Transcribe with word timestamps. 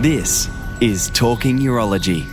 This 0.00 0.50
is 0.80 1.08
Talking 1.10 1.60
Urology. 1.60 2.26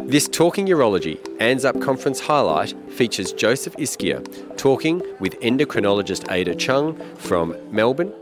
This 0.00 0.26
Talking 0.26 0.66
Urology 0.66 1.16
ANZUP 1.38 1.80
conference 1.80 2.18
highlight 2.18 2.74
features 2.90 3.32
Joseph 3.32 3.76
Ischia 3.76 4.20
talking 4.56 5.00
with 5.20 5.38
endocrinologist 5.42 6.28
Ada 6.32 6.56
Cheung 6.56 7.00
from 7.18 7.56
Melbourne, 7.70 8.12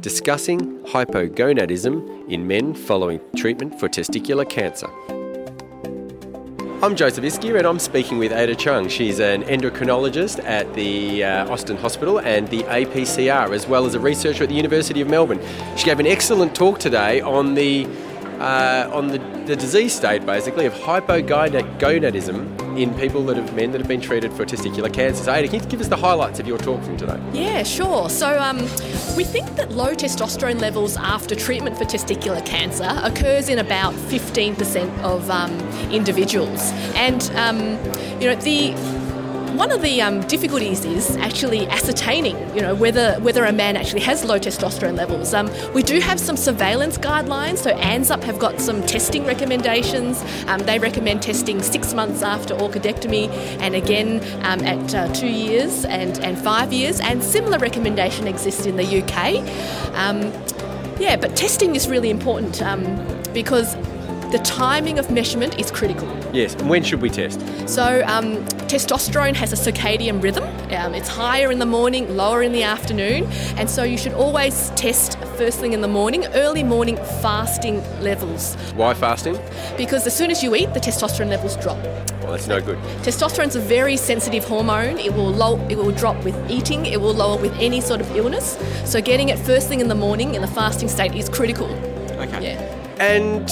discussing 0.00 0.78
hypogonadism 0.84 2.26
in 2.30 2.46
men 2.46 2.72
following 2.72 3.20
treatment 3.36 3.78
for 3.78 3.86
testicular 3.86 4.48
cancer. 4.48 4.88
I'm 6.82 6.96
Joseph 6.96 7.22
Ischia 7.22 7.58
and 7.58 7.64
I'm 7.64 7.78
speaking 7.78 8.18
with 8.18 8.32
Ada 8.32 8.56
Cheung. 8.56 8.90
She's 8.90 9.20
an 9.20 9.44
endocrinologist 9.44 10.42
at 10.42 10.74
the 10.74 11.22
uh, 11.22 11.48
Austin 11.48 11.76
Hospital 11.76 12.18
and 12.18 12.48
the 12.48 12.64
APCR, 12.64 13.54
as 13.54 13.68
well 13.68 13.86
as 13.86 13.94
a 13.94 14.00
researcher 14.00 14.42
at 14.42 14.48
the 14.48 14.56
University 14.56 15.00
of 15.00 15.08
Melbourne. 15.08 15.38
She 15.76 15.84
gave 15.84 16.00
an 16.00 16.08
excellent 16.08 16.56
talk 16.56 16.80
today 16.80 17.20
on 17.20 17.54
the 17.54 17.86
uh, 18.42 18.90
on 18.92 19.06
the, 19.06 19.18
the 19.46 19.54
disease 19.54 19.94
state, 19.94 20.26
basically, 20.26 20.66
of 20.66 20.74
hypogonadism 20.74 22.76
in 22.76 22.92
people 22.94 23.24
that 23.26 23.36
have 23.36 23.54
men 23.54 23.70
that 23.70 23.80
have 23.80 23.88
been 23.88 24.00
treated 24.00 24.32
for 24.32 24.44
testicular 24.44 24.92
cancer. 24.92 25.22
So, 25.22 25.32
Ada, 25.32 25.46
can 25.46 25.62
you 25.62 25.68
give 25.68 25.80
us 25.80 25.88
the 25.88 25.96
highlights 25.96 26.40
of 26.40 26.48
your 26.48 26.58
talk 26.58 26.82
from 26.82 26.96
today? 26.96 27.20
Yeah, 27.32 27.62
sure. 27.62 28.10
So, 28.10 28.40
um, 28.40 28.58
we 29.16 29.22
think 29.22 29.54
that 29.56 29.70
low 29.70 29.94
testosterone 29.94 30.60
levels 30.60 30.96
after 30.96 31.36
treatment 31.36 31.78
for 31.78 31.84
testicular 31.84 32.44
cancer 32.44 32.90
occurs 33.04 33.48
in 33.48 33.60
about 33.60 33.94
15% 33.94 34.98
of 35.02 35.30
um, 35.30 35.56
individuals, 35.92 36.72
and 36.94 37.22
um, 37.36 37.60
you 38.20 38.26
know 38.26 38.34
the 38.34 38.74
one 39.56 39.70
of 39.70 39.82
the 39.82 40.00
um, 40.00 40.20
difficulties 40.28 40.84
is 40.84 41.16
actually 41.16 41.66
ascertaining, 41.66 42.36
you 42.54 42.62
know, 42.62 42.74
whether 42.74 43.14
whether 43.20 43.44
a 43.44 43.52
man 43.52 43.76
actually 43.76 44.00
has 44.00 44.24
low 44.24 44.38
testosterone 44.38 44.96
levels. 44.96 45.34
Um, 45.34 45.50
we 45.74 45.82
do 45.82 46.00
have 46.00 46.18
some 46.18 46.36
surveillance 46.36 46.98
guidelines. 46.98 47.58
So 47.58 47.72
ANZUP 47.74 48.22
have 48.24 48.38
got 48.38 48.60
some 48.60 48.82
testing 48.86 49.24
recommendations. 49.26 50.22
Um, 50.46 50.60
they 50.60 50.78
recommend 50.78 51.22
testing 51.22 51.62
six 51.62 51.92
months 51.92 52.22
after 52.22 52.54
orchidectomy, 52.54 53.28
and 53.60 53.74
again 53.74 54.20
um, 54.44 54.60
at 54.66 54.94
uh, 54.94 55.12
two 55.12 55.28
years 55.28 55.84
and 55.84 56.18
and 56.20 56.38
five 56.38 56.72
years. 56.72 57.00
And 57.00 57.22
similar 57.22 57.58
recommendation 57.58 58.26
exists 58.26 58.66
in 58.66 58.76
the 58.76 59.02
UK. 59.02 59.42
Um, 59.94 60.32
yeah, 60.98 61.16
but 61.16 61.36
testing 61.36 61.74
is 61.74 61.88
really 61.88 62.10
important 62.10 62.62
um, 62.62 62.84
because 63.32 63.76
the 64.32 64.38
timing 64.38 64.98
of 64.98 65.10
measurement 65.10 65.60
is 65.60 65.70
critical. 65.70 66.08
Yes, 66.32 66.54
and 66.54 66.68
when 66.68 66.82
should 66.82 67.02
we 67.02 67.10
test? 67.10 67.40
So, 67.68 68.02
um, 68.06 68.44
testosterone 68.66 69.34
has 69.34 69.52
a 69.52 69.56
circadian 69.56 70.22
rhythm. 70.22 70.44
Um, 70.72 70.94
it's 70.94 71.08
higher 71.08 71.52
in 71.52 71.58
the 71.58 71.66
morning, 71.66 72.16
lower 72.16 72.42
in 72.42 72.52
the 72.52 72.62
afternoon, 72.62 73.24
and 73.58 73.68
so 73.68 73.82
you 73.82 73.98
should 73.98 74.14
always 74.14 74.70
test 74.70 75.18
first 75.36 75.60
thing 75.60 75.74
in 75.74 75.82
the 75.82 75.88
morning, 75.88 76.26
early 76.28 76.62
morning 76.62 76.96
fasting 77.20 77.82
levels. 78.00 78.54
Why 78.74 78.94
fasting? 78.94 79.38
Because 79.76 80.06
as 80.06 80.16
soon 80.16 80.30
as 80.30 80.42
you 80.42 80.54
eat, 80.54 80.72
the 80.72 80.80
testosterone 80.80 81.28
levels 81.28 81.56
drop. 81.56 81.76
Well, 82.22 82.32
that's 82.32 82.46
no 82.46 82.62
good. 82.62 82.78
Testosterone's 83.02 83.56
a 83.56 83.60
very 83.60 83.98
sensitive 83.98 84.44
hormone. 84.44 84.98
It 84.98 85.12
will 85.12 85.30
low, 85.30 85.58
it 85.68 85.76
will 85.76 85.92
drop 85.92 86.24
with 86.24 86.50
eating. 86.50 86.86
It 86.86 87.00
will 87.00 87.12
lower 87.12 87.38
with 87.38 87.52
any 87.58 87.82
sort 87.82 88.00
of 88.00 88.16
illness. 88.16 88.58
So 88.86 89.02
getting 89.02 89.28
it 89.28 89.38
first 89.38 89.68
thing 89.68 89.80
in 89.80 89.88
the 89.88 89.94
morning 89.94 90.34
in 90.34 90.40
the 90.40 90.48
fasting 90.48 90.88
state 90.88 91.14
is 91.14 91.28
critical. 91.28 91.66
Okay. 92.22 92.54
Yeah. 92.54 92.78
And 92.98 93.50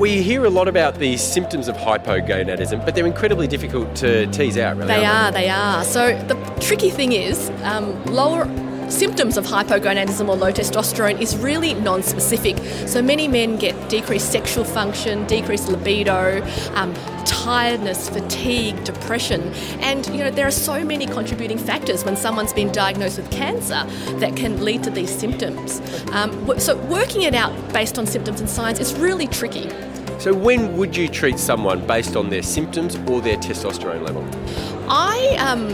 we 0.00 0.22
hear 0.22 0.46
a 0.46 0.50
lot 0.50 0.66
about 0.66 0.94
the 0.94 1.18
symptoms 1.18 1.68
of 1.68 1.76
hypogonadism, 1.76 2.82
but 2.86 2.94
they're 2.94 3.06
incredibly 3.06 3.46
difficult 3.46 3.94
to 3.96 4.26
tease 4.28 4.56
out, 4.56 4.78
really. 4.78 4.88
They 4.88 5.04
are, 5.04 5.30
they 5.30 5.50
are. 5.50 5.84
So 5.84 6.16
the 6.26 6.36
tricky 6.58 6.88
thing 6.88 7.12
is, 7.12 7.50
um, 7.62 8.02
lower 8.06 8.46
symptoms 8.90 9.36
of 9.36 9.46
hypogonadism 9.46 10.28
or 10.28 10.36
low 10.36 10.52
testosterone 10.52 11.20
is 11.20 11.36
really 11.36 11.74
non-specific. 11.74 12.58
So 12.88 13.00
many 13.02 13.28
men 13.28 13.56
get 13.56 13.88
decreased 13.88 14.30
sexual 14.30 14.64
function, 14.64 15.26
decreased 15.26 15.68
libido, 15.68 16.42
um, 16.74 16.94
tiredness, 17.24 18.08
fatigue, 18.08 18.82
depression, 18.84 19.52
and 19.80 20.06
you 20.08 20.18
know 20.18 20.30
there 20.30 20.46
are 20.46 20.50
so 20.50 20.84
many 20.84 21.06
contributing 21.06 21.58
factors 21.58 22.04
when 22.04 22.16
someone's 22.16 22.52
been 22.52 22.72
diagnosed 22.72 23.18
with 23.18 23.30
cancer 23.30 23.84
that 24.18 24.36
can 24.36 24.64
lead 24.64 24.82
to 24.84 24.90
these 24.90 25.10
symptoms. 25.10 25.80
Um, 26.12 26.58
so 26.58 26.76
working 26.86 27.22
it 27.22 27.34
out 27.34 27.52
based 27.72 27.98
on 27.98 28.06
symptoms 28.06 28.40
and 28.40 28.50
signs 28.50 28.80
is 28.80 28.94
really 28.94 29.26
tricky. 29.26 29.70
So, 30.20 30.34
when 30.34 30.76
would 30.76 30.94
you 30.94 31.08
treat 31.08 31.38
someone 31.38 31.86
based 31.86 32.14
on 32.14 32.28
their 32.28 32.42
symptoms 32.42 32.96
or 33.08 33.22
their 33.22 33.38
testosterone 33.38 34.06
level? 34.06 34.79
I, 34.92 35.36
um, 35.38 35.68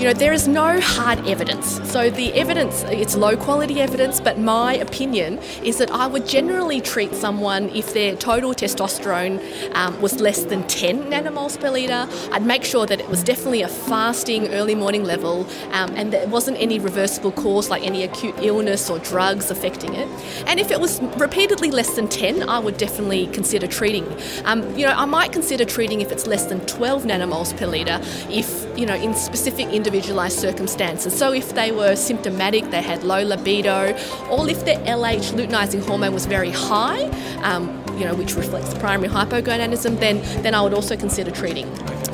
you 0.00 0.04
know, 0.04 0.14
there 0.14 0.32
is 0.32 0.48
no 0.48 0.80
hard 0.80 1.28
evidence. 1.28 1.78
So 1.90 2.08
the 2.08 2.32
evidence, 2.32 2.84
it's 2.84 3.14
low 3.14 3.36
quality 3.36 3.82
evidence, 3.82 4.18
but 4.18 4.38
my 4.38 4.76
opinion 4.76 5.38
is 5.62 5.76
that 5.76 5.90
I 5.90 6.06
would 6.06 6.26
generally 6.26 6.80
treat 6.80 7.14
someone 7.14 7.68
if 7.68 7.92
their 7.92 8.16
total 8.16 8.54
testosterone 8.54 9.42
um, 9.74 10.00
was 10.00 10.20
less 10.20 10.44
than 10.44 10.66
10 10.68 11.04
nanomoles 11.04 11.60
per 11.60 11.68
litre. 11.68 12.08
I'd 12.32 12.46
make 12.46 12.64
sure 12.64 12.86
that 12.86 12.98
it 12.98 13.08
was 13.10 13.22
definitely 13.22 13.60
a 13.60 13.68
fasting 13.68 14.48
early 14.48 14.74
morning 14.74 15.04
level 15.04 15.46
um, 15.72 15.94
and 15.94 16.10
there 16.10 16.26
wasn't 16.28 16.56
any 16.58 16.78
reversible 16.78 17.32
cause 17.32 17.68
like 17.68 17.82
any 17.82 18.04
acute 18.04 18.34
illness 18.38 18.88
or 18.88 19.00
drugs 19.00 19.50
affecting 19.50 19.92
it. 19.92 20.08
And 20.46 20.58
if 20.58 20.70
it 20.70 20.80
was 20.80 21.02
repeatedly 21.18 21.70
less 21.70 21.94
than 21.94 22.08
10, 22.08 22.48
I 22.48 22.58
would 22.58 22.78
definitely 22.78 23.26
consider 23.26 23.66
treating. 23.66 24.06
Um, 24.46 24.62
you 24.78 24.86
know, 24.86 24.92
I 24.92 25.04
might 25.04 25.30
consider 25.30 25.66
treating 25.66 26.00
if 26.00 26.10
it's 26.10 26.26
less 26.26 26.46
than 26.46 26.64
12 26.64 27.02
nanomoles 27.02 27.54
per 27.54 27.66
litre 27.66 28.00
if 28.30 28.61
you 28.76 28.86
know, 28.86 28.94
in 28.94 29.14
specific 29.14 29.68
individualized 29.68 30.38
circumstances. 30.38 31.16
So 31.16 31.32
if 31.32 31.54
they 31.54 31.72
were 31.72 31.96
symptomatic, 31.96 32.70
they 32.70 32.82
had 32.82 33.04
low 33.04 33.22
libido, 33.22 33.96
or 34.30 34.48
if 34.48 34.64
their 34.64 34.78
LH 34.78 35.32
luteinizing 35.32 35.84
hormone 35.86 36.14
was 36.14 36.26
very 36.26 36.50
high, 36.50 37.04
um, 37.42 37.82
you 37.98 38.04
know, 38.04 38.14
which 38.14 38.34
reflects 38.34 38.74
primary 38.74 39.08
hypogonadism, 39.08 39.98
then 40.00 40.20
then 40.42 40.54
I 40.54 40.62
would 40.62 40.74
also 40.74 40.96
consider 40.96 41.30
treating. 41.30 41.70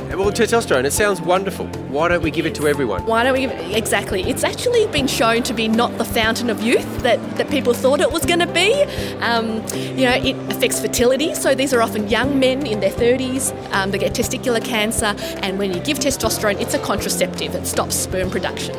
Well, 0.08 0.32
testosterone, 0.32 0.84
it 0.84 0.92
sounds 0.94 1.20
wonderful. 1.20 1.66
Why 1.90 2.08
don't 2.08 2.22
we 2.22 2.30
give 2.30 2.46
it 2.46 2.54
to 2.54 2.66
everyone? 2.66 3.04
Why 3.04 3.24
don't 3.24 3.34
we 3.34 3.40
give 3.40 3.50
it? 3.50 3.76
Exactly. 3.76 4.22
It's 4.22 4.42
actually 4.42 4.86
been 4.86 5.06
shown 5.06 5.42
to 5.42 5.52
be 5.52 5.68
not 5.68 5.98
the 5.98 6.04
fountain 6.04 6.48
of 6.48 6.62
youth 6.62 7.02
that, 7.02 7.18
that 7.36 7.50
people 7.50 7.74
thought 7.74 8.00
it 8.00 8.10
was 8.10 8.24
going 8.24 8.40
to 8.40 8.46
be. 8.46 8.84
Um, 9.20 9.62
you 9.74 10.06
know, 10.06 10.14
it 10.14 10.34
affects 10.50 10.80
fertility. 10.80 11.34
So 11.34 11.54
these 11.54 11.74
are 11.74 11.82
often 11.82 12.08
young 12.08 12.38
men 12.38 12.66
in 12.66 12.80
their 12.80 12.90
30s 12.90 13.52
um, 13.72 13.90
that 13.90 13.98
get 13.98 14.14
testicular 14.14 14.64
cancer. 14.64 15.14
And 15.42 15.58
when 15.58 15.74
you 15.74 15.80
give 15.80 15.98
testosterone, 15.98 16.58
it's 16.58 16.72
a 16.72 16.78
contraceptive. 16.78 17.54
It 17.54 17.66
stops 17.66 17.94
sperm 17.94 18.30
production. 18.30 18.76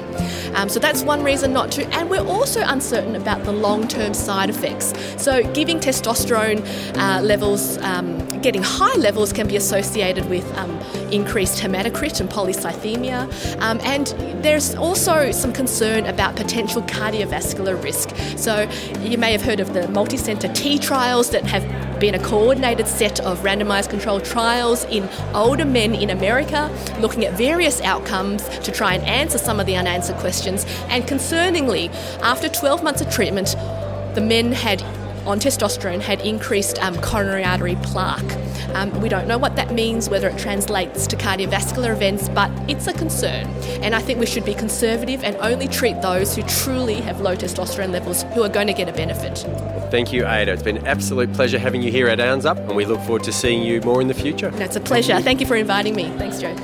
Um, 0.56 0.68
so 0.68 0.80
that's 0.80 1.04
one 1.04 1.24
reason 1.24 1.54
not 1.54 1.72
to. 1.74 1.86
And 1.94 2.10
we're 2.10 2.26
also 2.26 2.62
uncertain 2.62 3.16
about 3.16 3.44
the 3.44 3.52
long 3.52 3.88
term 3.88 4.16
side 4.16 4.50
effects. 4.50 4.94
So 5.22 5.44
giving 5.54 5.80
testosterone 5.80 6.66
uh, 6.98 7.22
levels, 7.22 7.78
um, 7.80 8.28
getting 8.42 8.64
high 8.64 8.96
levels, 8.96 9.32
can 9.32 9.48
be 9.48 9.56
associated 9.58 10.28
with 10.28 10.46
um, 10.58 10.80
increased 11.20 11.60
hematocrit 11.60 12.20
and 12.22 12.30
polycythemia. 12.30 13.20
Um, 13.62 13.80
and 13.84 14.08
there's 14.44 14.76
also 14.76 15.32
some 15.32 15.52
concern 15.52 16.06
about 16.06 16.36
potential 16.36 16.82
cardiovascular 16.84 17.82
risk. 17.84 18.16
So 18.38 18.70
you 19.02 19.18
may 19.18 19.32
have 19.32 19.42
heard 19.42 19.60
of 19.60 19.74
the 19.74 19.82
multicenter 19.82 20.54
T 20.56 20.80
trials 20.80 21.30
that 21.32 21.44
have 21.46 21.64
been 22.00 22.16
a 22.16 22.20
coordinated 22.20 22.88
set 22.88 23.20
of 23.20 23.40
randomized 23.40 23.90
controlled 23.90 24.24
trials 24.24 24.86
in 24.86 25.08
older 25.34 25.66
men 25.66 25.94
in 25.94 26.10
America, 26.10 26.72
looking 27.00 27.26
at 27.26 27.34
various 27.34 27.82
outcomes 27.82 28.48
to 28.60 28.72
try 28.72 28.94
and 28.94 29.04
answer 29.04 29.38
some 29.38 29.60
of 29.60 29.66
the 29.66 29.76
unanswered 29.76 30.16
questions. 30.18 30.66
And 30.88 31.04
concerningly, 31.04 31.90
after 32.22 32.48
12 32.48 32.84
months 32.84 33.02
of 33.02 33.12
treatment, 33.12 33.56
the 34.16 34.22
men 34.22 34.54
had 34.54 34.82
on 35.26 35.40
testosterone 35.40 36.02
had 36.02 36.22
increased 36.22 36.78
um, 36.84 37.00
coronary 37.02 37.44
artery 37.44 37.78
plaque. 37.84 38.38
Um, 38.76 38.92
we 39.02 39.10
don't 39.10 39.28
know 39.28 39.38
what 39.38 39.56
that 39.56 39.74
means, 39.74 40.10
whether 40.10 40.30
it 40.30 40.38
translates 40.38 41.08
to 41.08 41.16
cardiovascular 41.16 41.92
events, 41.92 42.30
but 42.30 42.52
it's 42.70 42.88
a 42.88 42.94
concern. 42.94 43.48
And 43.82 43.96
I 43.96 44.00
think 44.00 44.20
we 44.20 44.26
should 44.26 44.46
be 44.46 44.54
conservative 44.54 45.24
and 45.24 45.36
only 45.38 45.68
treat 45.68 46.02
those 46.02 46.36
who 46.36 46.44
truly 46.44 46.96
have 46.96 47.22
low 47.22 47.36
testosterone 47.36 47.92
levels 47.92 48.24
who 48.34 48.44
are 48.44 48.50
going 48.50 48.68
to 48.68 48.74
get 48.74 48.88
a 48.88 48.94
benefit. 48.94 49.40
Thank 49.90 50.14
you, 50.14 50.28
Ada. 50.28 50.54
It's 50.54 50.64
been 50.64 50.78
an 50.78 50.88
absolute 50.88 51.34
pleasure 51.34 51.58
having 51.58 51.82
you 51.82 51.92
here 51.92 52.08
at 52.08 52.20
ANZUP, 52.20 52.58
and 52.58 52.76
we 52.76 52.86
look 52.86 53.00
forward 53.02 53.24
to 53.24 53.32
seeing 53.32 53.64
you 53.64 53.82
more 53.82 54.02
in 54.02 54.08
the 54.08 54.14
future. 54.14 54.52
No, 54.52 54.66
it's 54.66 54.76
a 54.76 54.80
pleasure. 54.80 55.14
Thank 55.14 55.20
you, 55.20 55.24
Thank 55.24 55.42
you 55.42 55.48
for 55.48 55.56
inviting 55.56 55.96
me. 55.96 56.10
Thanks, 56.18 56.40
Joe. 56.40 56.56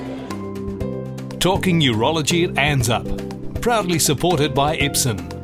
Talking 1.39 1.79
Urology 1.81 2.47
at 2.47 2.55
ANZUP. 2.55 3.61
Proudly 3.61 3.99
supported 3.99 4.53
by 4.53 4.77
Ipsen. 4.77 5.34